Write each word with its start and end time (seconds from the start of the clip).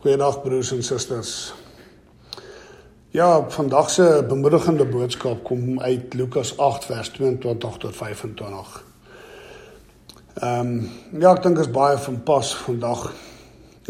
Goeiedag 0.00 0.38
broers 0.40 0.70
en 0.72 0.82
susters. 0.82 1.52
Ja, 3.12 3.50
vandag 3.50 3.90
se 3.90 4.24
bemoedigende 4.28 4.84
boodskap 4.88 5.42
kom 5.44 5.80
uit 5.80 6.14
Lukas 6.14 6.54
8 6.56 6.84
vers 6.84 7.08
22 7.08 7.76
tot 7.76 7.96
25. 7.96 8.84
Ehm 10.34 10.70
um, 10.70 11.20
ja, 11.20 11.34
ek 11.34 11.42
dink 11.44 11.60
is 11.60 11.68
baie 11.68 11.98
van 12.00 12.16
pas 12.24 12.54
vandag 12.62 13.02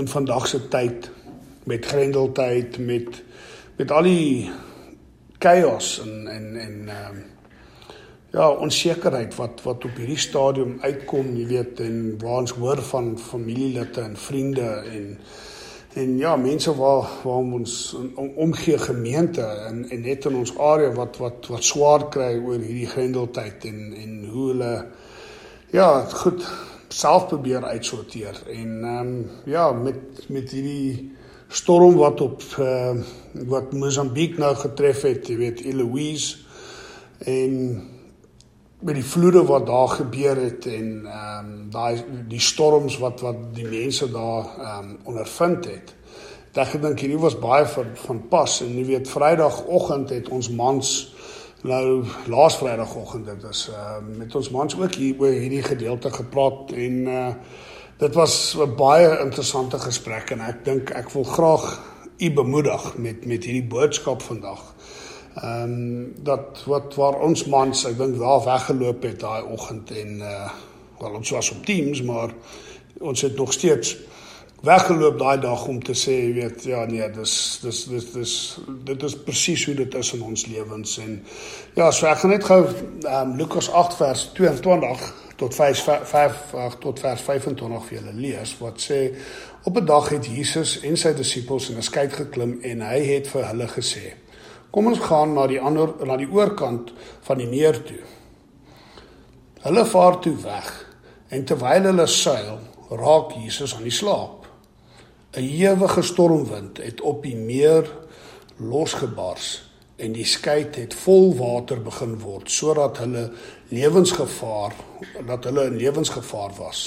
in 0.03 0.11
vandag 0.11 0.49
se 0.51 0.59
tyd 0.73 1.07
met 1.70 1.86
grendeltyd 1.86 2.79
met 2.79 3.20
met 3.79 3.95
al 3.95 4.08
die 4.11 4.50
chaos 5.38 5.92
en 6.02 6.27
en 6.27 6.48
en 6.64 6.74
ehm 6.88 7.20
um, 7.20 7.22
ja, 8.32 8.48
onsekerheid 8.50 9.38
wat 9.38 9.62
wat 9.62 9.86
op 9.86 10.02
hierdie 10.02 10.18
stadium 10.18 10.74
uitkom, 10.82 11.30
jy 11.36 11.46
weet, 11.54 11.86
en 11.86 12.18
waar 12.18 12.42
ons 12.42 12.56
hoor 12.58 12.82
van 12.90 13.14
familielede 13.18 14.00
en 14.08 14.16
vriende 14.16 14.68
en 14.96 15.16
en 15.95 16.16
ja, 16.18 16.36
mense 16.36 16.75
waar 16.77 17.09
waar 17.23 17.52
ons 17.59 17.95
om, 18.15 18.33
omgee 18.37 18.78
gemeente 18.78 19.42
en 19.42 19.88
en 19.91 20.01
net 20.01 20.24
in 20.24 20.37
ons 20.37 20.56
area 20.59 20.92
wat 20.95 21.16
wat 21.19 21.46
wat 21.51 21.65
swaar 21.65 22.09
kry 22.09 22.37
oor 22.38 22.59
hierdie 22.59 22.91
grendeltyd 22.91 23.65
en 23.65 23.80
en 23.98 24.18
hoe 24.30 24.48
hulle 24.52 24.74
ja, 25.70 26.05
goed 26.23 26.46
self 26.88 27.27
probeer 27.27 27.65
uitsorteer. 27.65 28.42
En 28.51 28.84
ehm 28.84 29.06
um, 29.06 29.30
ja, 29.45 29.73
met 29.73 30.29
met 30.29 30.51
hierdie 30.51 31.10
storm 31.48 31.96
wat 31.98 32.20
op 32.20 32.43
uh, 32.59 32.95
wat 33.32 33.73
Mosambiek 33.73 34.38
nou 34.38 34.54
getref 34.54 35.02
het, 35.02 35.29
jy 35.29 35.37
weet, 35.37 35.65
Eloise 35.66 36.37
en 37.18 37.82
met 38.80 38.95
die 38.95 39.05
vloede 39.05 39.45
wat 39.45 39.66
daar 39.66 39.89
gebeur 39.89 40.37
het 40.37 40.66
en 40.66 41.07
ehm 41.07 41.47
um, 41.47 41.71
daai 41.71 42.05
die 42.29 42.41
storms 42.41 42.98
wat 42.98 43.21
wat 43.21 43.41
die 43.55 43.66
mense 43.69 44.11
daar 44.11 44.45
ehm 44.59 44.91
um, 44.91 44.98
ondervind 45.05 45.65
het. 45.65 45.95
Ek 46.59 46.73
dink 46.83 46.98
hierdie 46.98 47.21
was 47.21 47.38
baie 47.38 47.66
van 47.66 47.93
van 47.95 48.23
pas 48.29 48.61
en 48.61 48.73
jy 48.79 48.85
weet 48.85 49.09
Vrydagoggend 49.09 50.10
het 50.10 50.29
ons 50.29 50.51
mans 50.51 51.15
nou 51.63 52.04
laas 52.27 52.57
Vrydagoggend 52.57 53.27
dit 53.27 53.45
is 53.51 53.69
ehm 53.69 54.10
uh, 54.13 54.16
met 54.24 54.35
ons 54.35 54.51
mans 54.51 54.77
ook 54.80 54.95
hier 54.95 55.21
oor 55.21 55.37
hierdie 55.37 55.63
gedeelte 55.63 56.10
gepraat 56.10 56.73
en 56.73 57.02
uh 57.07 57.29
dit 58.01 58.15
was 58.15 58.57
'n 58.57 58.76
baie 58.76 59.19
interessante 59.21 59.79
gesprek 59.79 60.30
en 60.30 60.41
ek 60.41 60.65
dink 60.65 60.91
ek 60.91 61.10
wil 61.10 61.24
graag 61.24 61.80
u 62.19 62.32
bemoedig 62.32 62.97
met 62.97 63.26
met 63.26 63.45
hierdie 63.45 63.69
boodskap 63.69 64.22
vandag. 64.22 64.75
Ehm 65.34 65.62
um, 65.62 66.14
dat 66.22 66.62
wat 66.66 66.94
waar 66.94 67.20
ons 67.22 67.44
mans, 67.44 67.84
ek 67.86 67.98
dink 67.98 68.19
daar 68.19 68.44
weggeloop 68.44 69.03
het 69.03 69.20
daai 69.20 69.42
oggend 69.47 69.91
en 69.91 70.19
uh 70.19 70.50
wel 71.00 71.14
ons 71.16 71.31
was 71.31 71.50
op 71.50 71.64
Teams, 71.64 72.03
maar 72.03 72.32
ons 72.98 73.20
het 73.20 73.36
nog 73.36 73.53
steeds 73.53 73.97
weggeloop 74.60 75.19
daai 75.19 75.41
dag 75.41 75.66
om 75.66 75.78
te 75.82 75.94
sê, 75.97 76.12
jy 76.12 76.32
weet, 76.36 76.64
ja 76.69 76.82
nee, 76.84 77.06
dis 77.14 77.34
dis 77.62 77.84
dis 77.88 78.10
dis 78.12 78.34
dit 78.84 79.06
is 79.08 79.16
presies 79.25 79.64
hoe 79.64 79.75
dit 79.78 79.94
is 79.94 80.12
in 80.16 80.22
ons 80.26 80.47
lewens 80.47 80.98
en 81.00 81.14
ja, 81.78 81.88
so 81.91 82.10
ek 82.10 82.20
gaan 82.20 82.34
net 82.34 82.44
gou 82.44 82.60
ehm 82.66 83.14
um, 83.14 83.36
Lukas 83.38 83.70
8 83.70 83.97
vers 84.03 84.26
22 84.36 85.06
tot 85.41 85.54
5 85.56 85.84
5 86.10 86.76
tot 86.82 87.00
vers 87.00 87.22
25 87.28 87.86
vir 87.88 87.98
julle 88.00 88.16
lees 88.19 88.56
wat 88.60 88.82
sê 88.82 89.00
op 89.64 89.78
'n 89.78 89.86
dag 89.86 90.10
het 90.12 90.26
Jesus 90.26 90.81
en 90.84 90.97
sy 90.97 91.14
disippels 91.14 91.70
in 91.70 91.78
'n 91.78 91.86
skei 91.86 92.08
geklim 92.10 92.58
en 92.62 92.82
hy 92.82 93.00
het 93.14 93.28
vir 93.28 93.47
hulle 93.47 93.69
gesê 93.69 94.12
Kom 94.71 94.87
ons 94.87 95.00
gaan 95.03 95.34
na 95.34 95.47
die 95.50 95.60
ander 95.60 95.93
na 96.06 96.16
die 96.16 96.28
oorkant 96.31 96.93
van 97.26 97.41
die 97.43 97.49
meer 97.50 97.78
toe. 97.87 98.03
Hulle 99.65 99.84
vaar 99.87 100.21
toe 100.22 100.37
weg 100.44 100.69
en 101.31 101.44
terwyl 101.47 101.88
hulle 101.91 102.06
seil, 102.10 102.59
raak 102.91 103.34
Jesus 103.38 103.75
aan 103.76 103.87
die 103.87 103.94
slaap. 103.94 104.47
'n 105.34 105.47
Ewige 105.47 106.03
stormwind 106.03 106.78
het 106.82 107.00
op 107.00 107.22
die 107.22 107.37
meer 107.37 107.87
losgebars 108.59 109.62
en 109.97 110.12
die 110.12 110.25
skei 110.25 110.66
het 110.75 110.94
vol 110.94 111.34
water 111.38 111.78
begin 111.82 112.16
word 112.19 112.50
sodat 112.50 112.98
hulle 112.98 113.31
lewensgevaar 113.69 114.75
dat 115.26 115.44
hulle 115.44 115.66
in 115.70 115.76
lewensgevaar 115.76 116.50
was. 116.58 116.81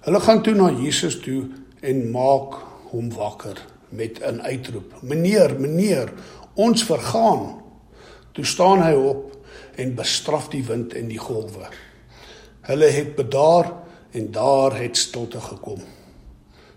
Hulle 0.00 0.20
gaan 0.20 0.42
toe 0.42 0.54
na 0.54 0.70
Jesus 0.70 1.20
toe 1.20 1.46
en 1.80 2.10
maak 2.10 2.58
hom 2.90 3.12
wakker 3.14 3.58
met 3.88 4.20
'n 4.20 4.40
uitroep: 4.40 5.02
"Meneer, 5.02 5.60
meneer, 5.60 6.12
ons 6.54 6.84
vergaan." 6.84 7.62
Toe 8.32 8.44
staan 8.44 8.82
hy 8.82 8.92
op 8.92 9.38
en 9.74 9.94
bestraf 9.94 10.48
die 10.48 10.64
wind 10.64 10.94
en 10.94 11.08
die 11.08 11.18
golwe. 11.18 11.68
Hulle 12.60 12.86
het 12.86 13.14
bedaar 13.14 13.72
en 14.10 14.30
daar 14.30 14.78
het 14.78 14.96
stilte 14.96 15.40
gekom. 15.40 15.80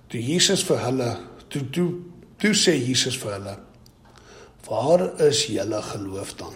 Toe 0.07 0.21
Jesus 0.25 0.63
vir 0.63 0.79
hulle 0.85 1.17
toe 1.47 1.69
toe 1.69 1.89
toe 2.37 2.53
sê 2.57 2.73
Jesus 2.75 3.17
vir 3.17 3.31
hulle: 3.31 3.57
"Waar 4.69 5.21
is 5.21 5.45
julle 5.45 5.81
geloof 5.81 6.35
dan?" 6.35 6.53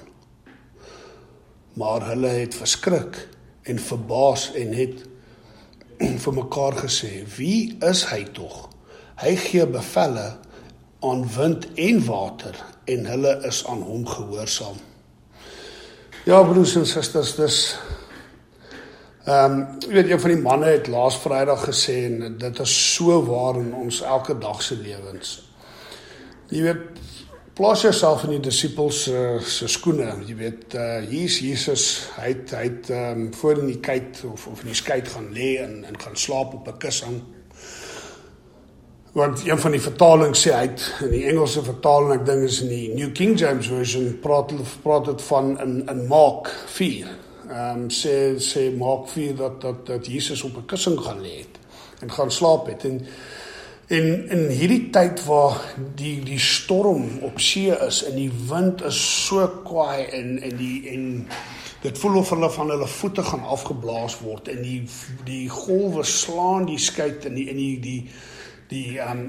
Maar 1.73 2.07
hulle 2.07 2.27
het 2.27 2.55
verskrik 2.55 3.27
en 3.63 3.79
verbaas 3.79 4.51
en 4.55 4.73
het 4.73 5.03
vir 6.23 6.33
mekaar 6.33 6.73
gesê: 6.73 7.25
"Wie 7.37 7.77
is 7.81 8.05
hy 8.05 8.23
tog?" 8.23 8.69
Hy 9.15 9.35
gee 9.39 9.65
bevelle 9.67 10.37
aan 11.11 11.25
wind 11.35 11.67
en 11.73 12.05
water 12.05 12.55
en 12.85 13.05
hulle 13.05 13.39
is 13.47 13.65
aan 13.67 13.81
hom 13.81 14.07
gehoorsaam. 14.07 14.77
Ja 16.25 16.43
broers 16.43 16.75
en 16.75 16.85
susters, 16.85 17.35
dis 17.35 17.59
ehm 19.25 19.51
um, 19.51 19.61
jy 19.81 19.93
weet 19.93 20.09
een 20.11 20.19
van 20.21 20.31
die 20.35 20.41
manne 20.41 20.67
het 20.69 20.87
laas 20.87 21.17
Vrydag 21.17 21.63
gesê 21.65 21.95
en 22.05 22.37
dit 22.37 22.59
is 22.61 22.73
so 22.93 23.23
waar 23.25 23.57
in 23.57 23.73
ons 23.73 24.01
elke 24.01 24.37
dag 24.37 24.61
se 24.61 24.77
lewens. 24.77 25.31
Jy 26.53 26.61
weet 26.61 26.99
plaas 27.57 27.81
jouself 27.81 28.23
in 28.27 28.35
die 28.35 28.43
disippels 28.49 29.03
se 29.07 29.15
uh, 29.15 29.39
se 29.41 29.67
skoene. 29.67 30.11
Jy 30.27 30.35
weet 30.37 30.75
uh 30.77 30.99
hier's 31.09 31.39
Jesus, 31.41 31.85
hy 32.19 32.33
het 32.35 32.53
hy 32.53 32.65
het 32.67 32.89
ehm 32.93 33.25
um, 33.25 33.31
voor 33.33 33.63
in 33.63 33.71
die 33.73 33.81
kyk 33.81 34.21
of 34.29 34.45
of 34.51 34.61
in 34.61 34.73
die 34.73 34.77
skei 34.77 35.01
gaan 35.05 35.31
lê 35.33 35.55
en 35.63 35.81
en 35.89 35.97
gaan 36.01 36.17
slaap 36.17 36.53
op 36.53 36.67
'n 36.69 36.77
kussing 36.77 37.21
want 39.15 39.47
een 39.47 39.59
van 39.59 39.71
die 39.71 39.79
vertalings 39.79 40.41
sê 40.43 40.51
hy 40.51 40.65
in 41.05 41.11
die 41.13 41.23
Engelse 41.29 41.61
vertaling 41.63 42.17
ek 42.17 42.25
dink 42.27 42.49
is 42.49 42.57
in 42.65 42.71
die 42.73 42.87
New 42.91 43.13
King 43.15 43.37
James 43.39 43.69
version 43.71 44.09
praat 44.19 44.51
praat 44.83 45.07
dit 45.07 45.23
van 45.29 45.53
in 45.63 45.77
in 45.91 46.01
Mark 46.11 46.51
4. 46.73 47.13
Ehm 47.45 47.85
um, 47.85 47.85
sê 47.87 48.35
sê 48.43 48.65
Mark 48.75 49.07
4 49.13 49.37
dat 49.39 49.61
dat 49.63 49.85
dat 49.87 50.11
Jesus 50.11 50.43
op 50.43 50.57
'n 50.59 50.65
kussing 50.73 50.99
gaan 50.99 51.23
lê 51.23 51.37
het 51.45 51.55
en 52.01 52.11
gaan 52.11 52.31
slaap 52.31 52.67
het 52.67 52.83
en 52.83 52.99
en 53.87 54.29
in 54.35 54.47
hierdie 54.49 54.89
tyd 54.89 55.23
waar 55.25 55.61
die 55.95 56.19
die 56.23 56.39
storm 56.39 57.07
op 57.21 57.39
see 57.39 57.71
is 57.87 58.03
en 58.03 58.15
die 58.15 58.31
wind 58.51 58.83
is 58.83 59.25
so 59.25 59.47
kwaai 59.63 60.05
en 60.11 60.41
en 60.41 60.57
die 60.57 60.89
en 60.91 61.27
dit 61.81 61.97
voel 61.97 62.17
of 62.17 62.29
hulle 62.29 62.51
van 62.51 62.69
hulle 62.69 62.87
voete 62.87 63.23
gaan 63.23 63.47
afgeblaas 63.47 64.19
word 64.19 64.47
en 64.47 64.61
die 64.61 64.83
die 65.23 65.49
golwe 65.49 66.03
slaan 66.03 66.65
die 66.65 66.79
skei 66.79 67.13
in 67.23 67.33
die 67.33 67.49
in 67.49 67.57
die 67.57 67.79
die 67.79 68.01
die 68.69 68.99
um 68.99 69.27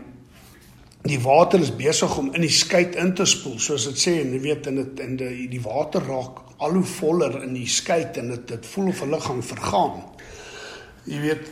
die 1.06 1.20
water 1.22 1.60
is 1.62 1.70
besig 1.70 2.16
om 2.18 2.32
in 2.34 2.42
die 2.42 2.50
skei 2.50 2.88
in 2.98 3.12
te 3.14 3.22
spoel 3.30 3.60
soos 3.62 3.84
dit 3.86 4.00
sê 4.00 4.14
en 4.24 4.32
jy 4.34 4.40
weet 4.42 4.66
in 4.66 4.80
dit 4.80 5.02
in 5.04 5.14
die 5.20 5.46
die 5.52 5.62
water 5.62 6.02
raak 6.02 6.40
al 6.58 6.74
hoe 6.78 6.88
voller 6.88 7.42
in 7.44 7.54
die 7.54 7.68
skei 7.70 8.00
en 8.18 8.32
dit 8.32 8.48
dit 8.48 8.66
voel 8.72 8.88
of 8.90 9.02
hulle 9.04 9.20
gaan 9.20 9.42
vergaan. 9.44 10.00
Jy 11.06 11.20
weet 11.22 11.50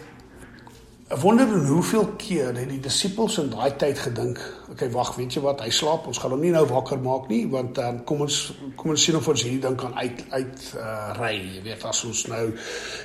Ek 1.14 1.20
wonder 1.22 1.46
hoeveel 1.46 2.08
keer 2.18 2.56
het 2.58 2.66
die 2.66 2.80
disippels 2.82 3.36
in 3.38 3.52
daai 3.52 3.76
tyd 3.78 4.00
gedink, 4.02 4.40
okay 4.72 4.88
wag, 4.90 5.12
weet 5.14 5.36
jy 5.36 5.42
wat, 5.44 5.60
hy 5.62 5.70
slaap, 5.70 6.08
ons 6.10 6.18
gaan 6.18 6.32
hom 6.34 6.40
nie 6.42 6.50
nou 6.50 6.64
wakker 6.66 6.98
maak 6.98 7.28
nie, 7.30 7.44
want 7.52 7.78
um, 7.78 8.00
kom 8.08 8.24
ons 8.24 8.38
kom 8.80 8.90
ons 8.90 9.04
sien 9.06 9.14
of 9.14 9.28
ons 9.30 9.44
hierdie 9.46 9.60
ding 9.62 9.76
kan 9.78 9.94
uit 9.94 10.24
uit 10.32 10.64
uh, 10.74 11.12
ry, 11.20 11.36
jy 11.38 11.62
weet 11.68 11.86
as 11.86 12.00
ons 12.08 12.24
nou 12.32 12.42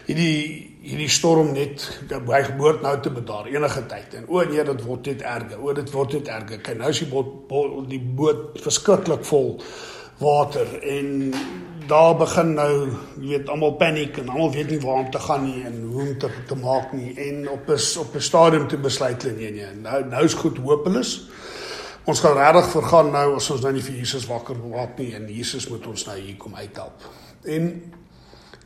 hierdie 0.08 0.40
hierdie 0.88 1.12
storm 1.20 1.53
net 1.53 1.86
by 2.09 2.42
geboort 2.47 2.81
nou 2.81 2.96
te 3.03 3.14
bedaar 3.14 3.52
enige 3.52 3.86
tyd. 3.92 4.18
En 4.18 4.26
o 4.26 4.41
nee, 4.41 4.66
dit 4.72 4.84
word 4.88 5.12
net 5.12 5.22
erger. 5.35 5.62
O 5.62 5.78
dit 5.78 5.94
word 5.94 6.17
net 6.17 6.34
erger. 6.40 6.64
Kyk, 6.66 6.82
nou 6.82 6.90
is 6.90 7.03
die 7.03 7.12
boot 7.14 7.90
die 7.94 8.02
boot 8.02 8.58
verskriklik 8.64 9.28
vol 9.29 9.58
water 10.19 10.79
en 10.83 11.33
daar 11.89 12.16
begin 12.17 12.53
nou, 12.53 12.73
jy 13.17 13.31
weet, 13.31 13.49
almal 13.49 13.73
paniek 13.79 14.17
en 14.21 14.29
almal 14.29 14.51
weet 14.53 14.69
nie 14.69 14.79
waar 14.83 15.03
om 15.03 15.11
te 15.11 15.19
gaan 15.19 15.45
nie 15.47 15.63
en 15.66 15.77
hoe 15.89 16.01
om 16.03 16.17
te 16.21 16.29
te 16.47 16.57
maak 16.59 16.91
nie 16.93 17.13
en 17.23 17.47
op 17.49 17.69
is 17.73 17.97
op 17.97 18.16
'n 18.16 18.21
stadium 18.21 18.67
te 18.67 18.77
besluit 18.77 19.23
hulle 19.23 19.35
nee 19.35 19.51
nee, 19.51 19.73
nou 19.81 20.05
nou 20.05 20.23
is 20.25 20.33
goed 20.33 20.57
hopeloos. 20.57 21.29
Ons 22.03 22.19
gaan 22.19 22.37
regtig 22.37 22.69
vergaan 22.69 23.11
nou 23.11 23.35
as 23.35 23.49
ons 23.49 23.61
nou 23.61 23.73
nie 23.73 23.83
vir 23.83 23.95
Jesus 23.95 24.27
wakker 24.27 24.57
word 24.61 24.97
nie 24.97 25.16
en 25.16 25.27
Jesus 25.27 25.67
moet 25.69 25.87
ons 25.87 26.05
nou 26.05 26.19
hier 26.19 26.37
kom 26.37 26.55
uithelp. 26.55 27.01
En 27.43 27.93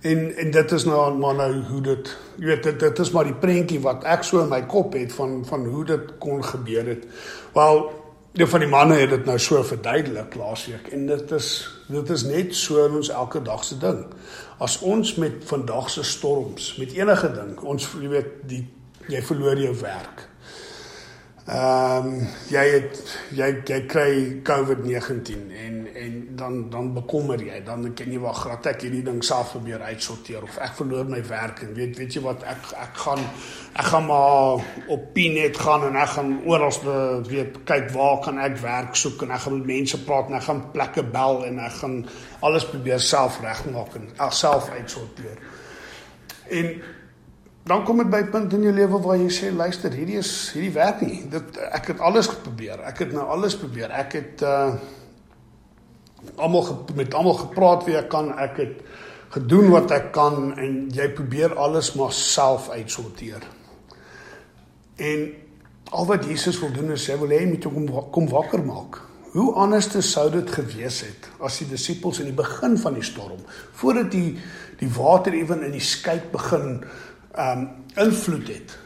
en 0.01 0.35
en 0.35 0.51
dit 0.51 0.71
is 0.71 0.85
nou 0.85 1.17
maar 1.17 1.35
nou 1.35 1.63
hoe 1.63 1.81
dit 1.81 2.17
jy 2.37 2.45
weet 2.45 2.63
dit 2.63 2.79
dit 2.79 2.99
is 2.99 3.11
maar 3.11 3.23
die 3.23 3.39
prentjie 3.39 3.79
wat 3.79 4.03
ek 4.03 4.23
so 4.23 4.41
in 4.41 4.49
my 4.49 4.61
kop 4.61 4.93
het 4.93 5.13
van 5.13 5.45
van 5.45 5.65
hoe 5.65 5.85
dit 5.85 6.17
kon 6.19 6.43
gebeur 6.43 6.85
het. 6.85 7.07
Wel 7.53 8.02
Een 8.33 8.47
van 8.47 8.59
die 8.59 8.69
manne 8.69 8.95
het 8.97 9.09
dit 9.09 9.25
nou 9.25 9.35
so 9.39 9.61
verduidelik 9.63 10.33
laasweek 10.35 10.87
en 10.95 11.05
dit 11.05 11.31
is 11.31 11.49
dit 11.93 12.09
is 12.09 12.23
net 12.25 12.55
so 12.57 12.85
in 12.87 12.95
ons 12.97 13.11
elke 13.13 13.41
dag 13.45 13.61
se 13.63 13.77
ding. 13.77 14.07
As 14.57 14.79
ons 14.81 15.11
met 15.21 15.35
vandag 15.45 15.89
se 15.93 16.03
storms, 16.03 16.71
met 16.81 16.95
enige 16.97 17.29
ding, 17.35 17.51
ons 17.61 17.85
jy 18.01 18.09
weet 18.09 18.31
die 18.49 18.63
jy 19.11 19.21
verloor 19.21 19.61
jou 19.61 19.75
werk. 19.83 20.25
Ehm 21.43 22.05
um, 22.07 22.27
jy 22.47 22.61
het 22.71 22.99
jy 23.35 23.47
jy 23.67 23.79
kry 23.91 24.11
COVID-19 24.47 25.49
en 25.51 25.81
en 25.91 26.13
dan 26.39 26.69
dan 26.71 26.93
bekommer 26.95 27.41
jy 27.43 27.57
dan 27.65 27.83
ken 27.93 28.13
jy 28.15 28.21
wag 28.23 28.39
grat 28.45 28.69
ek 28.71 28.85
hierdie 28.85 29.01
ding 29.03 29.19
self 29.19 29.51
probeer 29.51 29.83
uitsorteer 29.83 30.47
of 30.47 30.55
ek 30.63 30.77
verloor 30.77 31.11
my 31.11 31.19
werk 31.27 31.59
en 31.65 31.75
weet 31.75 31.99
weet 31.99 32.15
jy 32.15 32.23
wat 32.23 32.47
ek 32.47 32.71
ek 32.85 33.03
gaan 33.03 33.27
ek 33.75 33.91
gaan 33.91 34.07
maar 34.07 34.63
op 34.87 35.05
Pinet 35.19 35.59
gaan 35.59 35.83
en 35.89 35.99
ek 35.99 36.15
gaan 36.15 36.33
oral 36.47 36.71
weet 37.27 37.59
kyk 37.67 37.91
waar 37.91 38.23
kan 38.23 38.39
ek 38.39 38.57
werk 38.63 38.95
soek 39.03 39.27
en 39.27 39.35
ek 39.35 39.43
gaan 39.43 39.59
met 39.59 39.71
mense 39.75 40.03
praat 40.07 40.31
en 40.31 40.39
ek 40.39 40.47
gaan 40.47 40.65
plekke 40.71 41.03
bel 41.19 41.43
en 41.51 41.59
ek 41.67 41.79
gaan 41.83 42.01
alles 42.39 42.71
probeer 42.71 43.03
self 43.03 43.43
regmaak 43.43 43.99
en 43.99 44.07
self 44.31 44.71
uitsorteer. 44.71 45.43
En 46.55 46.77
dan 47.63 47.83
kom 47.83 47.97
dit 47.97 48.09
by 48.09 48.17
'n 48.17 48.29
punt 48.29 48.53
in 48.53 48.61
jou 48.61 48.73
lewe 48.73 48.99
waar 48.99 49.17
jy 49.17 49.29
sê 49.31 49.55
luister, 49.55 49.91
hierdie 49.91 50.17
is 50.17 50.51
hierdie 50.53 50.73
werk 50.73 51.01
nie. 51.01 51.29
Dit 51.29 51.57
ek 51.57 51.87
het 51.87 51.99
alles 51.99 52.27
geprobeer. 52.27 52.79
Ek 52.83 52.99
het 52.99 53.11
nou 53.11 53.25
alles 53.25 53.55
probeer. 53.57 53.91
Ek 53.91 54.13
het 54.13 54.41
uh 54.41 54.73
almal 56.35 56.85
met 56.95 57.13
almal 57.13 57.33
gepraat 57.33 57.85
wie 57.85 57.97
ek 57.97 58.09
kan. 58.09 58.37
Ek 58.37 58.57
het 58.57 58.81
gedoen 59.29 59.69
wat 59.69 59.91
ek 59.91 60.11
kan 60.11 60.53
en 60.57 60.89
jy 60.93 61.09
probeer 61.09 61.55
alles 61.55 61.93
maar 61.93 62.11
self 62.11 62.69
uitsorteer. 62.69 63.41
En 64.95 65.33
al 65.89 66.05
wat 66.05 66.25
Jesus 66.25 66.59
wil 66.59 66.71
doen 66.71 66.91
is 66.91 67.07
hy 67.07 67.17
wil 67.17 67.33
hê 67.33 67.41
jy 67.41 67.49
moet 67.49 67.63
kom 67.63 68.11
kom 68.11 68.29
wakker 68.29 68.63
maak. 68.65 69.01
Hoe 69.33 69.53
anders 69.57 69.89
sou 70.05 70.27
dit 70.29 70.49
gewees 70.49 71.01
het 71.01 71.29
as 71.41 71.57
die 71.57 71.67
disippels 71.71 72.19
in 72.19 72.29
die 72.29 72.37
begin 72.37 72.77
van 72.77 72.93
die 72.93 73.05
storm, 73.05 73.39
voordat 73.73 74.11
die 74.11 74.37
die 74.77 74.89
water 74.93 75.33
ewen 75.33 75.63
in 75.63 75.71
die 75.71 75.81
skei 75.81 76.19
begin 76.31 76.83
um 77.37 77.67
invloed 77.95 78.47
het 78.47 78.77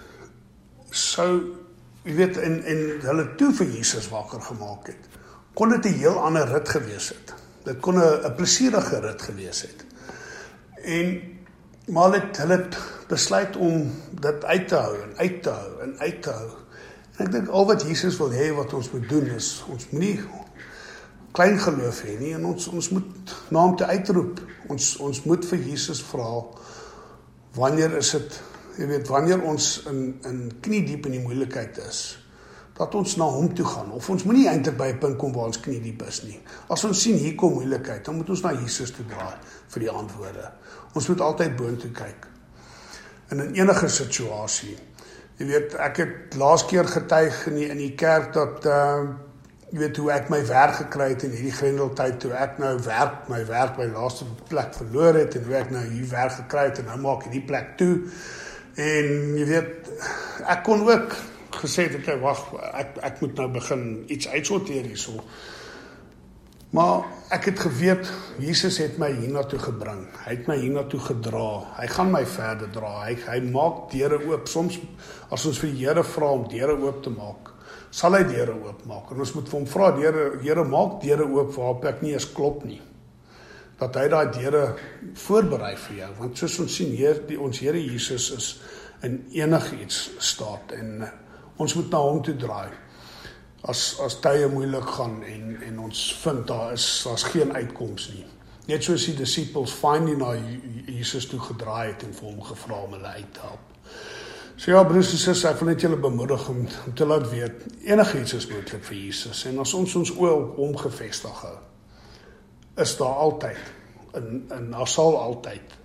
sou 0.91 1.31
jy 2.03 2.15
weet 2.15 2.38
in 2.38 2.63
en 2.63 2.83
hulle 3.01 3.35
toe 3.35 3.51
vir 3.53 3.67
Jesus 3.75 4.07
wakker 4.09 4.41
gemaak 4.41 4.88
het 4.88 5.07
kon 5.57 5.69
dit 5.69 5.85
'n 5.85 5.99
heel 5.99 6.17
ander 6.21 6.47
rit 6.53 6.69
gewees 6.69 7.09
het. 7.09 7.33
Dit 7.63 7.79
kon 7.79 7.97
'n 7.97 8.25
'n 8.25 8.35
plesierige 8.35 8.99
rit 8.99 9.21
gewees 9.21 9.61
het. 9.61 9.85
En 10.83 11.21
maar 11.88 12.13
het 12.13 12.38
hulle 12.38 12.67
besluit 13.07 13.55
om 13.55 13.91
dit 14.11 14.44
uit 14.44 14.67
te 14.67 14.75
hou 14.75 15.01
en 15.01 15.17
uit 15.17 15.43
te 15.43 15.50
hou 15.50 15.81
en 15.81 16.00
uit 16.00 16.21
te 16.21 16.29
hou. 16.29 16.50
En 17.15 17.25
ek 17.25 17.31
dink 17.31 17.47
al 17.47 17.65
wat 17.65 17.81
Jesus 17.81 18.17
wil 18.17 18.31
hê 18.31 18.55
wat 18.55 18.73
ons 18.73 18.91
moet 18.91 19.09
doen 19.09 19.25
is 19.25 19.63
ons 19.69 19.89
moenie 19.89 20.19
klein 21.31 21.59
geloof 21.59 22.01
hê 22.01 22.19
nie 22.19 22.33
en 22.33 22.45
ons 22.45 22.67
ons 22.67 22.89
moet 22.89 23.35
na 23.50 23.59
hom 23.59 23.75
te 23.75 23.85
uitroep. 23.85 24.41
Ons 24.67 24.97
ons 24.97 25.23
moet 25.23 25.45
vir 25.45 25.59
Jesus 25.59 26.03
vra 26.03 26.43
wanneer 27.57 27.98
is 27.98 28.13
dit 28.15 28.39
jy 28.77 28.88
weet 28.92 29.09
wanneer 29.09 29.42
ons 29.50 29.68
in 29.89 30.01
in 30.30 30.42
knie 30.62 30.83
diep 30.86 31.07
in 31.09 31.18
die 31.18 31.24
moeilikheid 31.24 31.80
is 31.88 32.01
dat 32.77 32.94
ons 32.94 33.15
na 33.18 33.25
hom 33.25 33.48
toe 33.57 33.65
gaan. 33.65 33.88
Of 33.98 34.06
ons 34.13 34.21
moenie 34.27 34.45
eintlik 34.51 34.75
by 34.77 34.92
'n 34.92 35.00
punt 35.01 35.18
kom 35.18 35.31
waar 35.33 35.50
ons 35.50 35.59
knie 35.59 35.80
diep 35.81 36.04
is 36.06 36.21
nie. 36.24 36.39
As 36.69 36.83
ons 36.86 37.01
sien 37.01 37.18
hier 37.18 37.36
kom 37.36 37.54
moeilikheid 37.54 38.06
dan 38.06 38.15
moet 38.15 38.30
ons 38.30 38.42
na 38.42 38.51
Jesus 38.54 38.92
toe 38.92 39.06
draai 39.06 39.38
vir 39.68 39.80
die 39.80 39.89
antwoorde. 39.89 40.51
Ons 40.94 41.07
moet 41.07 41.21
altyd 41.21 41.56
boontoe 41.56 41.92
kyk. 41.92 42.27
In 43.31 43.42
'n 43.42 43.56
enige 43.56 43.89
situasie 43.89 44.77
jy 45.38 45.45
weet 45.45 45.74
ek 45.74 45.98
het 45.98 46.36
laas 46.38 46.65
keer 46.65 46.88
getuig 46.89 47.48
in 47.48 47.56
die, 47.56 47.69
in 47.69 47.77
die 47.77 47.95
kerk 47.95 48.33
dat 48.33 48.65
uh 48.65 49.07
jy 49.67 49.81
weet 49.81 49.97
hoe 49.99 50.11
ek 50.15 50.29
my 50.31 50.39
werk 50.47 50.77
gekry 50.79 51.09
het 51.11 51.25
in 51.27 51.33
hierdie 51.35 51.55
grendeltyd 51.55 52.21
toe 52.23 52.29
ek 52.39 52.59
nou 52.61 52.71
werk 52.85 53.25
my 53.27 53.41
werk 53.49 53.73
by 53.75 53.87
laaste 53.91 54.23
plek 54.47 54.71
verloor 54.77 55.17
het 55.19 55.35
en 55.35 55.43
hoe 55.43 55.57
ek 55.59 55.73
nou 55.75 55.81
hier 55.89 56.07
werk 56.13 56.37
gekry 56.37 56.69
het 56.69 56.79
en 56.79 56.87
nou 56.87 56.99
maak 57.03 57.25
hierdie 57.27 57.43
plek 57.49 57.73
toe. 57.81 57.97
En 58.79 59.09
jy 59.35 59.47
weet 59.49 59.89
ek 60.53 60.63
kon 60.63 60.85
ook 60.87 61.17
gesê 61.57 61.89
het 61.89 61.97
ek 61.99 62.21
wag 62.23 62.45
ek 62.79 62.95
ek 63.09 63.19
moet 63.25 63.41
nou 63.41 63.49
begin 63.57 63.83
iets 64.07 64.29
uitsorteer 64.31 64.87
hierso. 64.87 65.19
Maar 66.71 67.03
ek 67.35 67.49
het 67.51 67.59
geweet 67.65 68.07
Jesus 68.43 68.79
het 68.79 68.95
my 69.03 69.11
hiernatoe 69.17 69.59
gebring. 69.65 70.05
Hy 70.23 70.37
het 70.37 70.47
my 70.47 70.57
hiernatoe 70.61 70.99
gedra. 71.09 71.49
Hy 71.81 71.91
gaan 71.91 72.15
my 72.15 72.23
verder 72.27 72.71
dra. 72.71 72.93
Hy 73.03 73.19
hy 73.25 73.37
maak 73.51 73.89
deure 73.91 74.21
oop. 74.29 74.47
Soms 74.47 74.79
as 75.27 75.47
ons 75.47 75.59
vir 75.59 75.73
die 75.73 75.83
Here 75.83 76.07
vra 76.07 76.31
om 76.39 76.47
deure 76.47 76.79
oop 76.87 77.03
te 77.03 77.11
maak 77.11 77.56
sal 77.92 78.18
hy 78.18 78.24
deure 78.28 78.56
oopmaak. 78.56 79.12
En 79.12 79.24
ons 79.24 79.34
moet 79.36 79.50
vir 79.50 79.60
hom 79.60 79.68
vra, 79.69 79.92
Here, 79.98 80.25
Here 80.44 80.63
maak 80.68 81.01
deure 81.04 81.28
oop 81.28 81.54
waarop 81.56 81.86
ek 81.86 82.01
nie 82.04 82.13
eens 82.13 82.30
klop 82.34 82.66
nie. 82.66 82.81
Dat 83.78 83.95
hy 83.95 84.07
daai 84.10 84.31
deure 84.34 84.63
voorberei 85.28 85.75
vir 85.78 86.00
jou, 86.00 86.10
want 86.19 86.39
soos 86.39 86.60
ons 86.63 86.75
sien 86.80 86.92
hier, 86.98 87.22
die 87.28 87.39
ons 87.39 87.60
Here 87.62 87.78
Jesus 87.78 88.31
is 88.34 88.50
in 89.06 89.19
enigiets 89.31 90.10
staat 90.18 90.72
en 90.78 91.01
uh, 91.06 91.10
ons 91.62 91.75
moet 91.78 91.92
na 91.94 92.01
hom 92.01 92.22
toe 92.25 92.36
draai. 92.39 92.74
As 93.68 93.98
as 94.01 94.18
tye 94.22 94.48
moeilik 94.50 94.89
gaan 94.98 95.19
en 95.25 95.54
en 95.68 95.80
ons 95.86 96.01
vind 96.24 96.48
daar 96.50 96.74
is 96.74 96.86
daar's 97.06 97.25
geen 97.30 97.54
uitkoms 97.54 98.10
nie. 98.13 98.25
Net 98.68 98.84
soos 98.84 99.06
die 99.07 99.16
disippels 99.16 99.74
finally 99.74 100.16
na 100.19 100.34
Jesus 100.92 101.28
toe 101.30 101.39
gedraai 101.39 101.94
het 101.94 102.04
en 102.04 102.13
vir 102.13 102.30
hom 102.30 102.42
gevra 102.50 102.81
om 102.84 102.98
hulle 102.98 103.13
uit 103.19 103.34
te 103.34 103.45
help. 103.45 103.74
So 104.57 104.71
ja 104.71 104.83
broers 104.83 105.12
en 105.13 105.19
susters, 105.21 105.44
ek 105.45 105.59
wil 105.62 105.69
net 105.69 105.83
julle 105.86 106.00
bemoedig 106.01 106.48
om, 106.50 106.63
om 106.65 106.94
te 106.98 107.06
laat 107.06 107.27
weet 107.30 107.65
enigiets 107.86 108.33
is 108.39 108.48
moontlik 108.50 108.81
vir 108.88 108.95
Jesus 108.98 109.44
en 109.45 109.62
as 109.62 109.74
ons 109.77 109.92
ons 110.00 110.12
oë 110.15 110.31
op 110.33 110.56
hom 110.57 110.74
gefestig 110.81 111.44
hou, 111.44 111.54
is 112.81 112.95
daar 112.98 113.21
altyd 113.27 114.18
in 114.18 114.42
in 114.56 114.71
daar 114.74 114.89
sal 114.89 115.19
altyd 115.21 115.77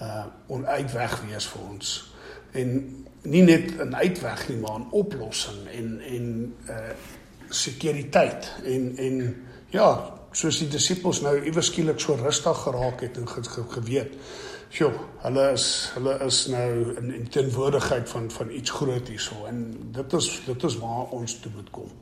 uh 0.00 0.24
onuitweg 0.56 1.18
wees 1.26 1.50
vir 1.52 1.68
ons. 1.68 1.92
En 2.56 2.72
nie 3.28 3.44
net 3.44 3.76
'n 3.76 3.94
uitweg 3.94 4.48
nie, 4.48 4.56
maar 4.56 4.80
'n 4.80 4.88
oplossing 4.90 5.68
en 5.68 6.00
en 6.00 6.26
uh 6.68 6.96
sekuriteit 7.48 8.52
en 8.64 8.96
en 8.96 9.46
ja, 9.70 9.88
soos 10.32 10.58
die 10.58 10.68
disippels 10.68 11.20
nou 11.20 11.36
iewers 11.44 11.66
skielik 11.66 12.00
so 12.00 12.14
rustig 12.14 12.56
geraak 12.56 13.00
het 13.00 13.16
en 13.16 13.28
ge, 13.28 13.42
ge, 13.44 13.64
geweet 13.68 14.16
Sjoe, 14.68 14.92
hulle 15.22 15.44
is 15.54 15.66
hulle 15.94 16.14
is 16.26 16.42
nou 16.52 16.72
in, 17.00 17.12
in 17.16 17.28
teenwoordigheid 17.32 18.08
van 18.08 18.26
van 18.30 18.50
iets 18.52 18.70
groot 18.76 19.08
hierso 19.08 19.46
en 19.48 19.62
dit 19.96 20.12
is 20.18 20.28
dit 20.44 20.66
is 20.68 20.76
waar 20.82 21.14
ons 21.16 21.38
toe 21.40 21.52
moet 21.54 21.70
kom. 21.72 21.94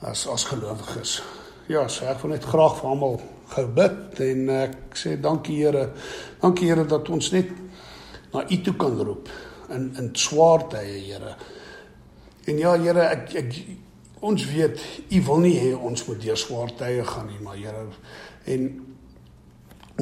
As 0.00 0.24
as 0.26 0.48
gelowiges. 0.50 1.20
Ja, 1.70 1.86
so 1.88 2.08
ek 2.10 2.18
wil 2.24 2.34
net 2.34 2.48
graag 2.50 2.74
vir 2.80 2.90
almal 2.90 3.20
gebid 3.54 4.22
en 4.26 4.50
ek 4.56 4.98
sê 4.98 5.14
dankie 5.22 5.60
Here. 5.60 5.86
Dankie 6.42 6.72
Here 6.72 6.86
dat 6.88 7.08
ons 7.14 7.30
net 7.30 7.54
na 8.32 8.42
U 8.42 8.60
toe 8.66 8.74
kan 8.74 8.98
roep 8.98 9.30
in 9.70 9.92
in 10.02 10.10
swaar 10.18 10.66
tye, 10.72 10.98
Here. 11.06 11.36
En 12.50 12.58
ja, 12.58 12.74
Here, 12.74 13.06
ek 13.06 13.36
ek 13.38 13.60
ons 14.18 14.50
weet 14.50 14.82
U 15.14 15.22
wil 15.30 15.46
nie 15.46 15.54
hê 15.60 15.70
ons 15.78 16.08
moet 16.10 16.26
deur 16.26 16.42
swaar 16.42 16.74
tye 16.74 17.06
gaan 17.06 17.30
nie, 17.30 17.38
maar 17.46 17.60
Here 17.60 17.86
en 18.50 18.66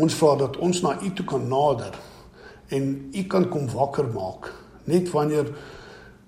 Ons 0.01 0.17
vra 0.17 0.37
dat 0.41 0.57
ons 0.57 0.83
na 0.83 0.97
U 1.03 1.13
toe 1.13 1.27
kan 1.29 1.47
nader 1.49 1.99
en 2.73 2.91
U 3.15 3.23
kan 3.29 3.49
kom 3.53 3.69
wakker 3.69 4.09
maak 4.15 4.53
net 4.89 5.11
wanneer 5.13 5.51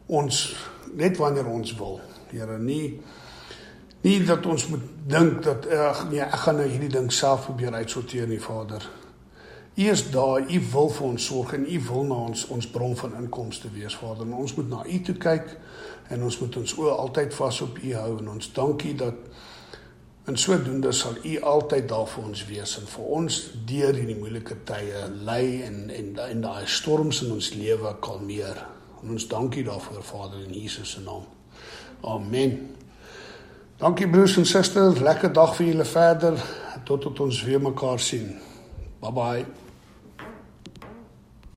ons 0.06 0.44
net 0.92 1.16
wanneer 1.16 1.46
ons 1.48 1.74
wil. 1.78 2.00
Here, 2.30 2.58
nie 2.58 3.00
nie 4.02 4.18
dat 4.26 4.46
ons 4.50 4.66
moet 4.66 4.82
dink 5.06 5.44
dat 5.46 5.68
ag 5.70 6.08
nee, 6.10 6.20
ek 6.24 6.40
gaan 6.44 6.58
nou 6.58 6.66
hierdie 6.66 6.90
ding 6.90 7.06
self 7.14 7.46
probeer 7.46 7.76
uitsorteer 7.78 8.26
nie, 8.26 8.40
Vader. 8.42 8.82
U 9.78 9.84
is 9.88 10.02
daar, 10.10 10.42
U 10.42 10.58
wil 10.72 10.90
vir 10.92 11.06
ons 11.06 11.26
sorg 11.30 11.54
en 11.56 11.62
U 11.64 11.78
wil 11.86 12.08
na 12.10 12.18
ons 12.26 12.42
ons 12.52 12.66
bron 12.74 12.96
van 12.98 13.14
inkomste 13.22 13.70
wees, 13.72 13.94
Vader. 13.96 14.26
En 14.26 14.34
ons 14.42 14.54
moet 14.58 14.68
na 14.68 14.82
U 14.84 14.98
toe 15.06 15.14
kyk 15.22 15.54
en 16.12 16.26
ons 16.26 16.40
moet 16.42 16.58
ons 16.60 16.74
oë 16.82 16.96
altyd 17.06 17.38
vas 17.38 17.60
op 17.64 17.78
U 17.78 17.94
hou 17.94 18.10
en 18.18 18.32
ons 18.34 18.52
dankie 18.58 18.94
dat 18.98 19.30
En 20.24 20.36
sodoende 20.38 20.92
sal 20.92 21.16
U 21.22 21.40
altyd 21.40 21.88
daar 21.88 22.06
vir 22.06 22.24
ons 22.24 22.44
wees 22.46 22.76
en 22.78 22.86
vir 22.86 23.06
ons 23.16 23.38
deur 23.66 23.96
hierdie 23.98 24.18
moeilike 24.18 24.60
tye 24.68 25.00
lei 25.26 25.62
en 25.66 25.88
en 25.90 26.12
en 26.28 26.44
daai 26.44 26.66
storms 26.66 27.24
in 27.26 27.32
ons 27.34 27.48
lewe 27.58 27.94
kalmeer. 28.00 28.60
En 29.02 29.16
ons 29.16 29.26
dankie 29.28 29.64
daarvoor 29.66 30.02
Vader 30.02 30.44
in 30.46 30.54
Jesus 30.54 30.94
se 30.94 31.00
naam. 31.00 31.26
Amen. 32.02 32.76
Dankie 33.82 34.08
broers 34.08 34.36
en 34.36 34.46
susters, 34.46 35.00
lekker 35.02 35.32
dag 35.32 35.56
vir 35.58 35.72
julle 35.72 35.88
verder 35.90 36.38
tot 36.86 37.02
tot 37.02 37.20
ons 37.26 37.42
weer 37.42 37.60
mekaar 37.60 37.98
sien. 38.00 38.38
Bye 39.02 39.12
bye. 39.12 39.61